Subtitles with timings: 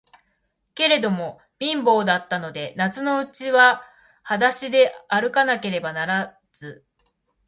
[0.73, 3.83] けれども、貧乏だったので、夏のうちは
[4.23, 6.83] はだしであるかなければならず、